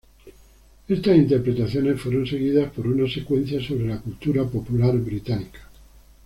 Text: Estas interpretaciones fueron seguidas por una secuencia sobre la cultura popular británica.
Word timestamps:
Estas 0.87 1.15
interpretaciones 1.15 2.01
fueron 2.01 2.25
seguidas 2.25 2.71
por 2.71 2.87
una 2.87 3.07
secuencia 3.07 3.61
sobre 3.63 3.87
la 3.87 3.99
cultura 4.01 4.45
popular 4.45 4.97
británica. 4.97 5.59